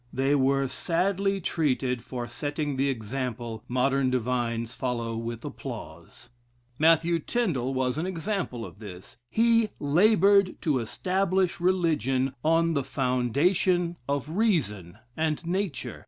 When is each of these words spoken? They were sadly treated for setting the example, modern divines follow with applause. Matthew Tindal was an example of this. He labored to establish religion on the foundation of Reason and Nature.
They 0.11 0.33
were 0.33 0.65
sadly 0.67 1.39
treated 1.39 2.03
for 2.03 2.27
setting 2.27 2.75
the 2.75 2.89
example, 2.89 3.63
modern 3.67 4.09
divines 4.09 4.73
follow 4.73 5.15
with 5.15 5.45
applause. 5.45 6.31
Matthew 6.79 7.19
Tindal 7.19 7.75
was 7.75 7.99
an 7.99 8.07
example 8.07 8.65
of 8.65 8.79
this. 8.79 9.15
He 9.29 9.69
labored 9.79 10.59
to 10.63 10.79
establish 10.79 11.59
religion 11.59 12.33
on 12.43 12.73
the 12.73 12.83
foundation 12.83 13.95
of 14.09 14.35
Reason 14.37 14.97
and 15.15 15.45
Nature. 15.45 15.99